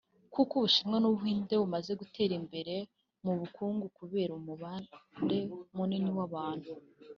kuko 0.33 0.51
Ubushinwa 0.59 0.97
n’Ubuhinde 0.99 1.53
bimaze 1.61 1.91
gutera 2.01 2.33
imbere 2.41 2.75
mu 3.23 3.33
bukungu 3.39 3.85
kubera 3.97 4.31
umubare 4.39 5.39
munini 5.75 6.11
w’abantu 6.17 6.71